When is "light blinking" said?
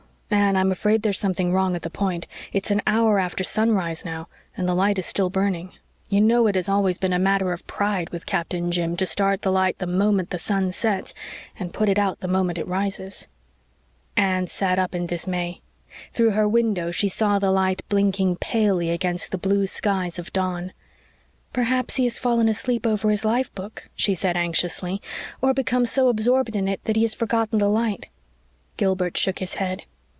17.51-18.37